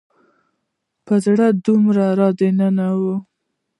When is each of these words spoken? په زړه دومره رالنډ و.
په 1.05 1.13
زړه 1.25 1.47
دومره 1.65 2.05
رالنډ 2.19 2.79
و. 3.01 3.03